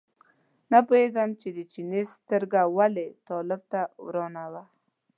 نه 0.71 0.79
پوهېږم 0.87 1.29
چې 1.41 1.49
د 1.57 1.59
چیني 1.71 2.01
سترګه 2.13 2.61
ولې 2.77 3.07
طالب 3.27 3.61
ته 3.71 3.81
ورانه 4.05 4.43
وه. 4.51 4.63